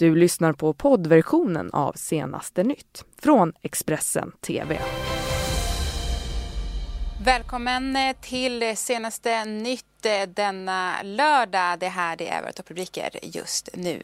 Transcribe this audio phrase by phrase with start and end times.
[0.00, 4.80] Du lyssnar på poddversionen av Senaste nytt från Expressen TV.
[7.24, 11.78] Välkommen eh, till Senaste nytt eh, denna lördag.
[11.78, 14.02] Det här det är våra topprubriker just nu.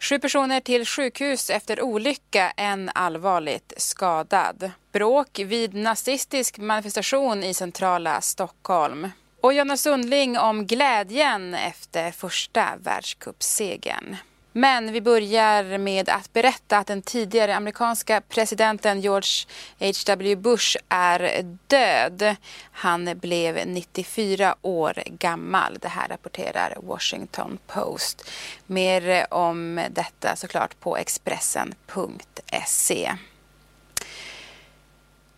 [0.00, 4.70] Sju personer till sjukhus efter olycka, en allvarligt skadad.
[4.92, 9.08] Bråk vid nazistisk manifestation i centrala Stockholm.
[9.40, 14.16] Och Jonna Sundling om glädjen efter första världscupsegern.
[14.58, 19.46] Men vi börjar med att berätta att den tidigare amerikanska presidenten George
[19.78, 20.36] H.W.
[20.36, 22.36] Bush är död.
[22.72, 25.78] Han blev 94 år gammal.
[25.80, 28.30] Det här rapporterar Washington Post.
[28.66, 33.12] Mer om detta såklart på Expressen.se.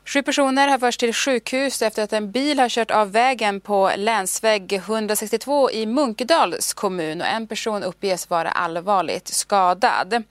[0.08, 3.92] Sju personer har förts till sjukhus efter att en bil har kört av vägen på
[3.96, 10.22] länsväg 162 i Munkedals kommun och en person uppges vara allvarligt skadad.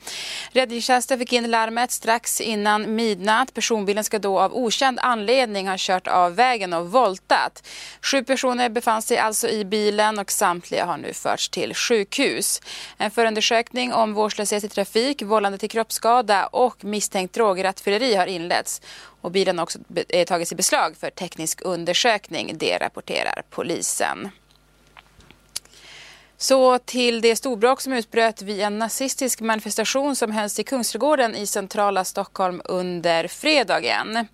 [0.51, 3.53] Räddningstjänsten fick in larmet strax innan midnatt.
[3.53, 7.67] Personbilen ska då av okänd anledning ha kört av vägen och voltat.
[8.01, 12.61] Sju personer befann sig alltså i bilen och samtliga har nu förts till sjukhus.
[12.97, 18.81] En förundersökning om vårdslöshet i trafik, vållande till kroppsskada och misstänkt drograttfylleri har inletts
[19.21, 19.79] och bilen har också
[20.09, 22.57] eh, tagits i beslag för teknisk undersökning.
[22.57, 24.29] Det rapporterar polisen.
[26.37, 31.47] Så till det storbråk som utbröt vid en nazistisk manifestation som hölls i Kungsträdgården i
[31.47, 34.27] centrala Stockholm under fredagen.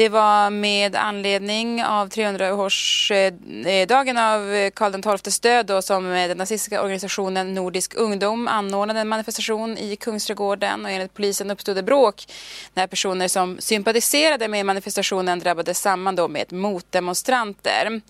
[0.00, 7.54] Det var med anledning av 300-årsdagen av Karl XIIs död då, som den nazistiska organisationen
[7.54, 12.26] Nordisk ungdom anordnade en manifestation i Kungsträdgården och enligt polisen uppstod det bråk
[12.74, 18.00] när personer som sympatiserade med manifestationen drabbades samman då med motdemonstranter.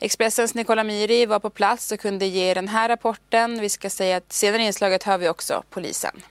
[0.00, 3.60] Expressens Nicola Miri var på plats och kunde ge den här rapporten.
[3.60, 6.22] Vi ska säga att senare i inslaget hör vi också polisen.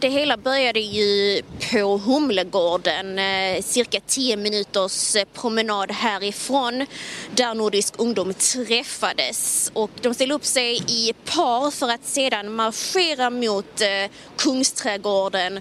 [0.00, 6.86] Det hela började ju på Humlegården, eh, cirka 10 minuters eh, promenad härifrån
[7.34, 9.70] där Nordisk ungdom träffades.
[9.74, 15.60] Och de ställde upp sig i par för att sedan marschera mot eh, Kungsträdgården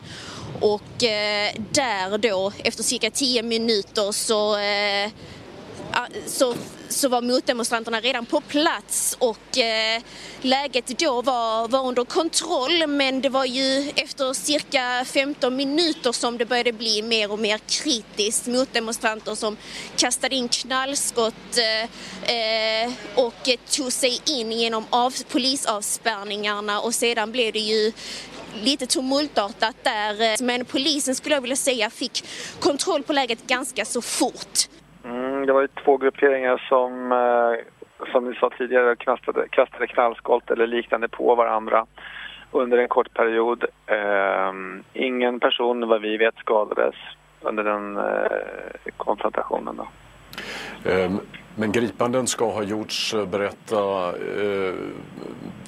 [0.62, 0.82] och
[1.72, 4.58] där då efter cirka 10 minuter så,
[6.28, 6.56] så
[6.92, 10.02] så var motdemonstranterna redan på plats och eh,
[10.42, 16.38] läget då var, var under kontroll men det var ju efter cirka 15 minuter som
[16.38, 18.48] det började bli mer och mer kritiskt.
[18.48, 19.58] Motdemonstranter som
[19.98, 27.54] kastade in knallskott eh, eh, och tog sig in genom av, polisavspärrningarna och sedan blev
[27.54, 27.92] det ju
[28.64, 32.24] lite tumultartat där men polisen skulle jag vilja säga fick
[32.60, 34.68] kontroll på läget ganska så fort.
[35.42, 40.52] Mm, det var ju två grupperingar som, eh, som ni sa tidigare, kastade, kastade knallskott
[40.52, 41.86] eller liknande på varandra
[42.52, 43.66] under en kort period.
[43.86, 44.54] Eh,
[44.94, 46.96] ingen person, vad vi vet, skadades
[47.42, 49.76] under den eh, konfrontationen.
[49.78, 49.88] Då.
[50.92, 51.20] Ehm,
[51.56, 53.16] men gripanden ska ha gjorts.
[53.32, 54.74] Berätta eh,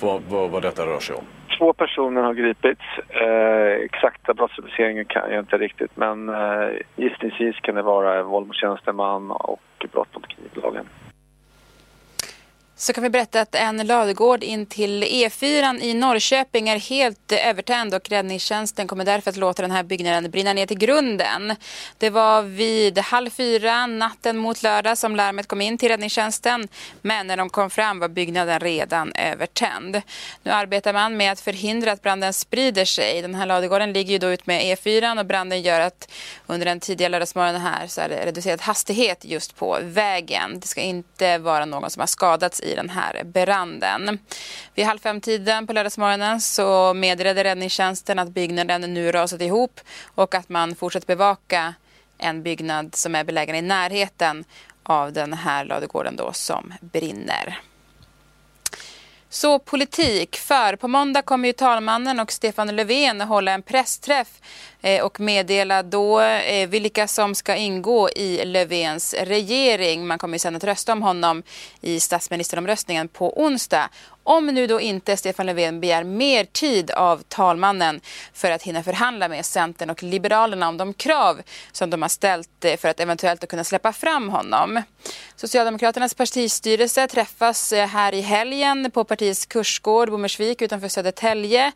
[0.01, 1.23] vad, vad, vad detta rör sig om.
[1.57, 2.81] Två personer har gripits.
[3.09, 8.55] Eh, exakta brottsrubriceringen kan jag inte riktigt men eh, gissningsvis kan det vara våld mot
[8.55, 10.85] tjänsteman och brott mot knivlagen
[12.83, 17.93] så kan vi berätta att en ladugård in till E4 i Norrköping är helt övertänd
[17.93, 21.55] och räddningstjänsten kommer därför att låta den här byggnaden brinna ner till grunden.
[21.97, 26.67] Det var vid halv fyra natten mot lördag som larmet kom in till räddningstjänsten
[27.01, 30.01] men när de kom fram var byggnaden redan övertänd.
[30.43, 33.21] Nu arbetar man med att förhindra att branden sprider sig.
[33.21, 36.11] Den här ladugården ligger ju då ut med E4 och branden gör att
[36.47, 40.59] under den tidiga lördagsmorgonen här så är det reducerad hastighet just på vägen.
[40.59, 44.19] Det ska inte vara någon som har skadats i den här branden.
[44.75, 49.79] Vid halv fem-tiden på lördagsmorgonen så meddelade räddningstjänsten att byggnaden nu rasat ihop
[50.15, 51.73] och att man fortsätter bevaka
[52.17, 54.45] en byggnad som är belägen i närheten
[54.83, 57.59] av den här ladugården då som brinner.
[59.29, 64.27] Så politik, för på måndag kommer ju talmannen och Stefan Löfven hålla en pressträff
[64.85, 70.07] Eh, och meddela då eh, vilka som ska ingå i Löfvens regering.
[70.07, 71.43] Man kommer sen att rösta om honom
[71.81, 73.89] i statsministeromröstningen på onsdag.
[74.25, 78.01] Om nu då inte Stefan Löfven begär mer tid av talmannen
[78.33, 81.41] för att hinna förhandla med Centern och Liberalerna om de krav
[81.71, 84.81] som de har ställt eh, för att eventuellt kunna släppa fram honom.
[85.35, 91.71] Socialdemokraternas partistyrelse träffas här i helgen på partiets kursgård Bommersvik utanför Södertälje.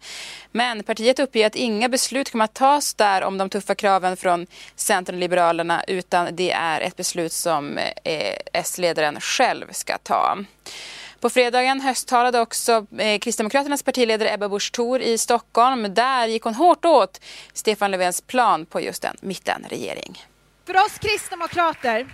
[0.52, 4.48] Men partiet uppger att inga beslut kommer att tas röstar om de tuffa kraven från
[4.76, 10.38] Centern och Liberalerna utan det är ett beslut som eh, S-ledaren själv ska ta.
[11.20, 15.94] På fredagen hösttalade också eh, Kristdemokraternas partiledare Ebba Busch Thor i Stockholm.
[15.94, 17.22] Där gick hon hårt åt
[17.54, 20.18] Stefan Löfvens plan på just en mittenregering.
[20.66, 22.08] För oss kristdemokrater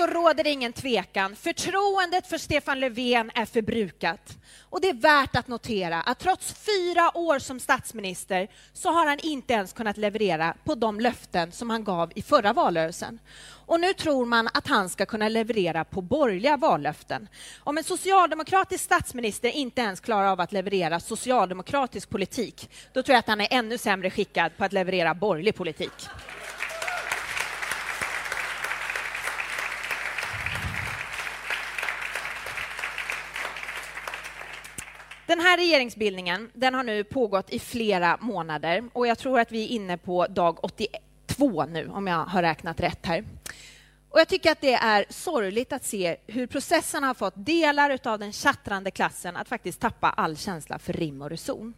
[0.00, 1.36] så råder det ingen tvekan.
[1.36, 4.38] Förtroendet för Stefan Löfven är förbrukat.
[4.60, 9.18] Och det är värt att notera att trots fyra år som statsminister så har han
[9.18, 13.18] inte ens kunnat leverera på de löften som han gav i förra valrörelsen.
[13.66, 17.28] Och nu tror man att han ska kunna leverera på borgerliga vallöften.
[17.58, 23.18] Om en socialdemokratisk statsminister inte ens klarar av att leverera socialdemokratisk politik, då tror jag
[23.18, 26.08] att han är ännu sämre skickad på att leverera borgerlig politik.
[35.30, 39.64] Den här regeringsbildningen den har nu pågått i flera månader och jag tror att vi
[39.64, 43.24] är inne på dag 82 nu, om jag har räknat rätt här.
[44.08, 48.18] Och jag tycker att det är sorgligt att se hur processen har fått delar av
[48.18, 51.74] den chattrande klassen att faktiskt tappa all känsla för rim och reson.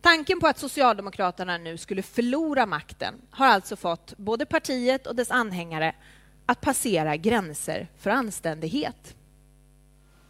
[0.00, 5.30] Tanken på att Socialdemokraterna nu skulle förlora makten har alltså fått både partiet och dess
[5.30, 5.94] anhängare
[6.46, 9.14] att passera gränser för anständighet.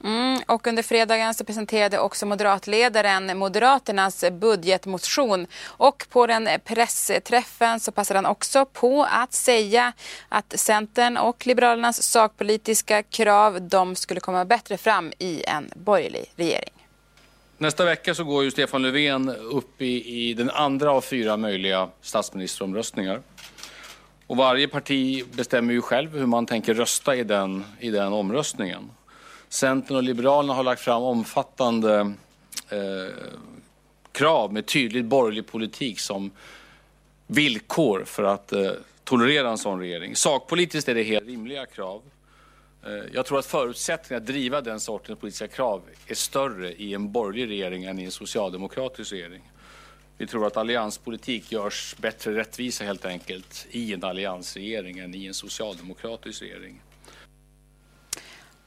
[0.05, 7.93] Mm, och under fredagen så presenterade också moderatledaren Moderaternas budgetmotion och på den pressträffen så
[7.93, 9.93] passade han också på att säga
[10.29, 16.73] att Centern och Liberalernas sakpolitiska krav de skulle komma bättre fram i en borgerlig regering.
[17.59, 21.89] Nästa vecka så går ju Stefan Löfven upp i, i den andra av fyra möjliga
[22.01, 23.21] statsministeromröstningar.
[24.27, 28.91] Och varje parti bestämmer ju själv hur man tänker rösta i den, i den omröstningen.
[29.55, 32.13] Centern och Liberalerna har lagt fram omfattande
[32.71, 33.15] eh,
[34.13, 36.31] krav med tydlig borgerlig politik som
[37.27, 38.71] villkor för att eh,
[39.05, 40.17] tolerera en sån regering.
[40.17, 42.03] Sakpolitiskt är det helt rimliga krav.
[42.87, 47.13] Eh, jag tror att förutsättningarna att driva den sortens politiska krav är större i en
[47.13, 49.43] borgerlig regering än i en socialdemokratisk regering.
[50.19, 55.35] Vi tror att allianspolitik görs bättre rättvisa helt enkelt i en alliansregering än i en
[55.35, 56.81] socialdemokratisk regering.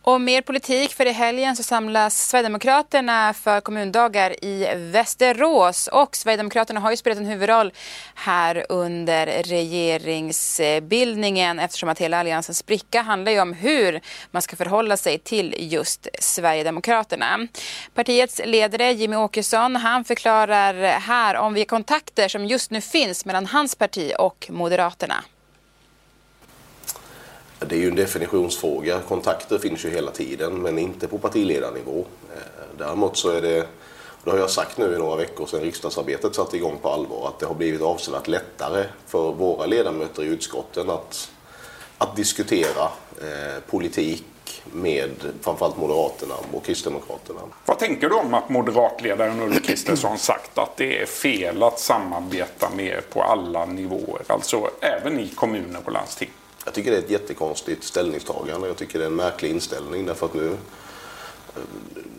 [0.07, 5.87] Och mer politik, för i helgen så samlas Sverigedemokraterna för kommundagar i Västerås.
[5.87, 7.73] Och Sverigedemokraterna har ju spelat en huvudroll
[8.15, 14.01] här under regeringsbildningen eftersom att hela Alliansens spricka handlar ju om hur
[14.31, 17.47] man ska förhålla sig till just Sverigedemokraterna.
[17.93, 23.45] Partiets ledare Jimmy Åkesson han förklarar här om vilka kontakter som just nu finns mellan
[23.45, 25.23] hans parti och Moderaterna.
[27.59, 28.99] Det är ju en definitionsfråga.
[28.99, 32.05] Kontakter finns ju hela tiden men inte på partiledarnivå.
[32.35, 32.41] Eh,
[32.77, 33.67] däremot så är det,
[34.23, 37.39] det har jag sagt nu i några veckor sedan riksdagsarbetet satte igång på allvar, att
[37.39, 41.31] det har blivit avsevärt lättare för våra ledamöter i utskotten att,
[41.97, 42.83] att diskutera
[43.21, 44.23] eh, politik
[44.71, 45.11] med
[45.41, 47.39] framförallt Moderaterna och Kristdemokraterna.
[47.65, 52.69] Vad tänker du om att moderatledaren Ulf Kristersson sagt att det är fel att samarbeta
[52.75, 56.29] med er på alla nivåer, alltså även i kommuner och landsting?
[56.67, 58.67] Jag tycker det är ett jättekonstigt ställningstagande.
[58.67, 61.61] Jag tycker det är en märklig inställning därför att nu, eh,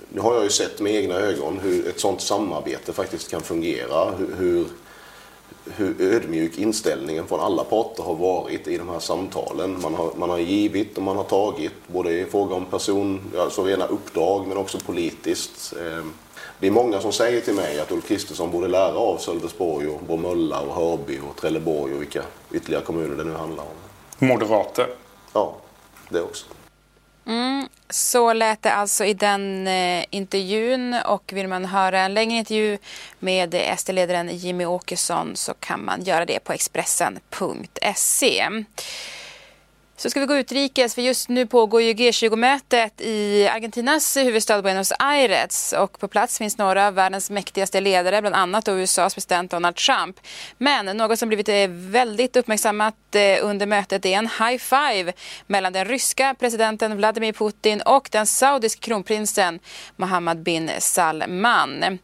[0.08, 4.10] nu har jag ju sett med egna ögon hur ett sådant samarbete faktiskt kan fungera.
[4.10, 4.66] Hur, hur,
[5.64, 9.80] hur ödmjuk inställningen från alla parter har varit i de här samtalen.
[9.80, 13.64] Man har, man har givit och man har tagit, både i fråga om person, alltså
[13.64, 15.72] rena uppdrag men också politiskt.
[15.72, 16.04] Eh,
[16.60, 20.00] det är många som säger till mig att Ulf Kristersson borde lära av Sölvesborg, och
[20.06, 23.87] Bromölla, och Hörby och Trelleborg och vilka ytterligare kommuner det nu handlar om
[24.18, 24.88] moderater.
[25.32, 25.56] Ja,
[26.08, 26.46] det också.
[27.26, 32.38] Mm, så lät det alltså i den eh, intervjun och vill man höra en längre
[32.38, 32.78] intervju
[33.18, 38.48] med SD-ledaren Jimmy Åkesson så kan man göra det på Expressen.se.
[40.00, 44.92] Så ska vi gå utrikes, för just nu pågår ju G20-mötet i Argentinas huvudstad Buenos
[44.98, 49.76] Aires och på plats finns några av världens mäktigaste ledare, bland annat USAs president Donald
[49.76, 50.20] Trump.
[50.58, 55.12] Men något som blivit eh, väldigt uppmärksammat eh, under mötet är en high five
[55.46, 59.58] mellan den ryska presidenten Vladimir Putin och den saudiske kronprinsen
[59.96, 61.98] Mohammed bin Salman.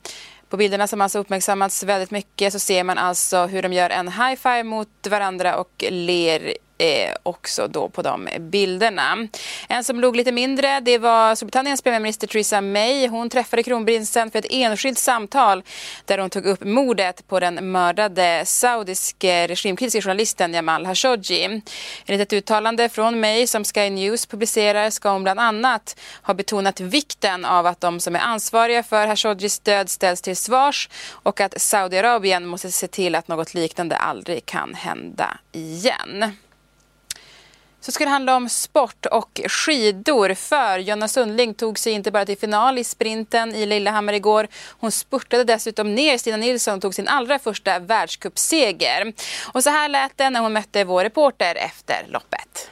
[0.48, 4.08] På bilderna som alltså uppmärksammats väldigt mycket så ser man alltså hur de gör en
[4.08, 9.28] high five mot varandra och ler eh, också då på de bilderna.
[9.68, 13.08] En som log lite mindre det var Storbritanniens premiärminister Theresa May.
[13.08, 15.62] Hon träffade kronprinsen för ett enskilt samtal
[16.04, 21.62] där hon tog upp mordet på den mördade saudiske regimkritiska journalisten Jamal Khashoggi.
[22.06, 26.80] Enligt ett uttalande från May som Sky News publicerar ska hon bland annat ha betonat
[26.80, 31.60] vikten av att de som är ansvariga för Khashoggis död ställs till svars och att
[31.60, 36.36] Saudiarabien måste se till att något liknande aldrig kan hända igen.
[37.84, 40.34] Så ska det handla om sport och skidor.
[40.34, 44.48] För Jonna Sundling tog sig inte bara till final i sprinten i Lillehammer igår.
[44.80, 49.12] Hon spurtade dessutom ner Stina Nilsson och tog sin allra första världscupseger.
[49.52, 52.70] Och så här lät det när hon mötte vår reporter efter loppet.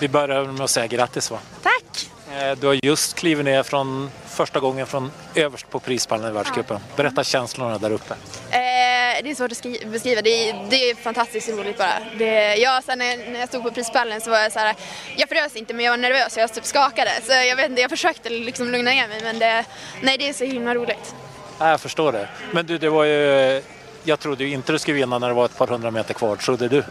[0.00, 1.30] Vi börjar med att säga grattis.
[1.30, 1.38] Va?
[1.62, 2.10] Tack!
[2.38, 6.80] Eh, du har just klivit ner från första gången från överst på prispallen i världscupen.
[6.96, 8.14] Berätta känslorna där uppe.
[8.50, 10.22] Eh, det är svårt att beskriva.
[10.22, 11.92] Det är, det är fantastiskt roligt bara.
[12.18, 14.76] Det, jag, sen när, jag stod på prispallen så var jag så här,
[15.16, 17.10] jag frös inte men jag var nervös och jag typ skakade.
[17.26, 19.64] Så jag vet inte, jag försökte liksom lugna ner mig men det,
[20.02, 21.14] nej, det är så himla roligt.
[21.58, 22.28] Ja, jag förstår det.
[22.52, 23.62] Men du, det var ju,
[24.04, 26.36] jag trodde ju inte du skulle vinna när det var ett par hundra meter kvar.
[26.36, 26.84] Trodde du?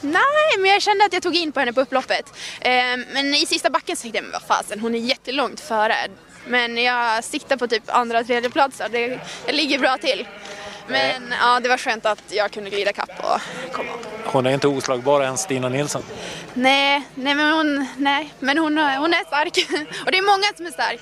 [0.00, 2.32] Nej, men jag kände att jag tog in på henne på upploppet.
[2.60, 2.72] Eh,
[3.12, 5.96] men i sista backen så tänkte jag, men vad fasen, hon är jättelångt före.
[6.46, 8.82] Men jag siktar på typ andra, tredje plats.
[8.90, 10.26] Det, jag ligger bra till.
[10.88, 13.40] Men ja, det var skönt att jag kunde glida kapp och
[13.72, 13.90] komma
[14.24, 16.02] Hon är inte oslagbar än, Stina Nilsson.
[16.54, 19.68] Nej, nej men hon, nej, men hon, hon är stark.
[20.04, 21.00] och det är många som är stark.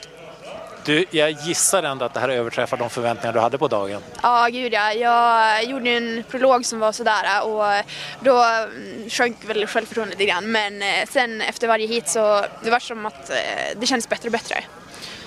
[0.86, 4.02] Du, jag gissar ändå att det här överträffar de förväntningar du hade på dagen.
[4.22, 4.92] Ja, gud ja.
[4.92, 7.84] Jag gjorde en prolog som var sådär och
[8.20, 10.52] då mm, sjönk väl självförtroendet lite grann.
[10.52, 13.36] Men eh, sen efter varje hit så det var som att eh,
[13.76, 14.64] det kändes bättre och bättre.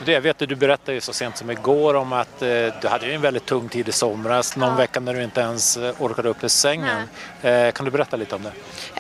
[0.06, 2.48] Det jag vet du berättade ju så sent som igår om att eh,
[2.82, 4.76] du hade ju en väldigt tung tid i somras, någon ja.
[4.76, 7.10] vecka när du inte ens eh, orkade upp ur sängen.
[7.42, 8.52] Eh, kan du berätta lite om det?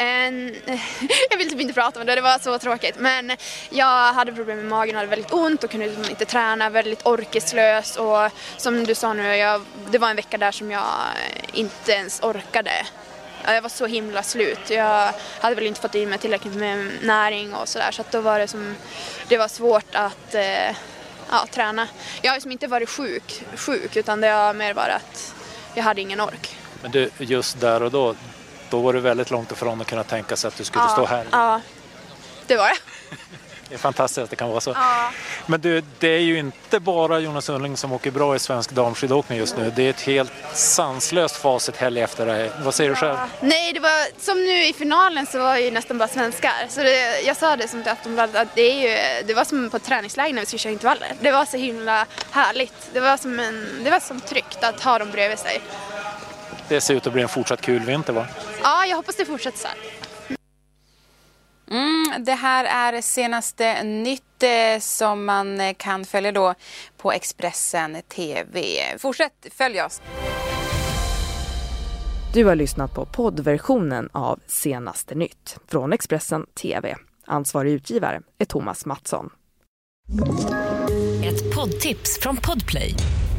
[0.01, 0.55] En,
[1.29, 2.95] jag vill typ inte prata om det, det var så tråkigt.
[2.99, 3.31] Men
[3.69, 8.31] jag hade problem med magen hade väldigt ont och kunde inte träna, väldigt orkeslös och
[8.57, 10.83] som du sa nu, jag, det var en vecka där som jag
[11.53, 12.71] inte ens orkade.
[13.45, 14.69] Jag var så himla slut.
[14.69, 18.21] Jag hade väl inte fått i mig tillräckligt med näring och sådär så att då
[18.21, 18.75] var det som,
[19.27, 20.75] det var svårt att eh,
[21.29, 21.87] ja, träna.
[22.21, 25.35] Jag har liksom inte varit sjuk, sjuk utan det har mer varit att
[25.73, 26.57] jag hade ingen ork.
[26.81, 28.15] Men du, just där och då,
[28.69, 31.05] då var det väldigt långt ifrån att kunna tänka sig att du skulle ja, stå
[31.05, 31.25] här.
[31.31, 31.61] Ja,
[32.47, 32.77] det var det.
[33.69, 34.69] Det är fantastiskt att det kan vara så.
[34.69, 35.11] Ja.
[35.45, 39.37] Men du, det är ju inte bara Jonas Sundling som åker bra i svensk damskidåkning
[39.37, 39.71] just nu.
[39.75, 42.51] Det är ett helt sanslöst facit helg efter det.
[42.63, 43.17] Vad säger du själv?
[43.41, 46.53] Nej, det var som nu i finalen så var det ju nästan bara svenskar.
[46.69, 49.69] Så det, jag sa det som till Aftonbladet att det, är ju, det var som
[49.69, 51.13] på träningsläger när vi skulle köra intervaller.
[51.21, 52.89] Det var så himla härligt.
[52.93, 55.61] Det var som, en, det var som tryggt att ha dem bredvid sig.
[56.67, 58.27] Det ser ut att bli en fortsatt kul vinter va?
[58.63, 59.77] Ja, jag hoppas det fortsätter så här.
[61.71, 66.53] Mm, det här är senaste nytt eh, som man eh, kan följa då
[66.97, 68.63] på Expressen TV.
[68.97, 70.01] Fortsätt följa oss.
[72.33, 76.95] Du har lyssnat på poddversionen av Senaste nytt från Expressen TV.
[77.25, 79.29] Ansvarig utgivare är Thomas Mattsson.
[81.25, 82.95] Ett poddtips från Podplay.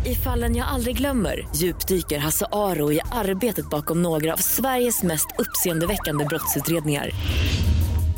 [0.07, 5.27] I fallen jag aldrig glömmer djupdyker Hasse Aro i arbetet bakom några av Sveriges mest
[5.39, 7.11] uppseendeväckande brottsutredningar